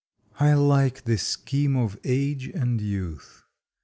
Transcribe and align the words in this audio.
I 0.39 0.55
like 0.55 1.03
the 1.03 1.15
scheme 1.19 1.75
of 1.77 1.95
Age 2.03 2.47
and 2.47 2.81
Youth. 2.81 3.43